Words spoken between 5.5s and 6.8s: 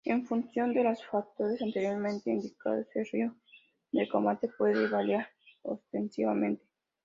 ostensiblemente.